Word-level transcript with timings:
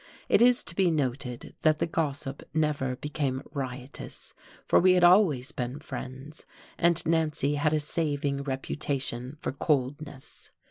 It 0.27 0.41
is 0.41 0.63
to 0.63 0.73
be 0.75 0.89
noted 0.89 1.53
that 1.61 1.77
the 1.77 1.85
gossip 1.85 2.41
never 2.55 2.95
became 2.95 3.43
riotous, 3.53 4.33
for 4.65 4.79
we 4.79 4.93
had 4.93 5.03
always 5.03 5.51
been 5.51 5.77
friends, 5.77 6.43
and 6.79 7.05
Nancy 7.05 7.53
had 7.53 7.71
a 7.75 7.79
saving 7.79 8.41
reputation 8.41 9.37
for 9.39 9.51
coldness. 9.51 10.49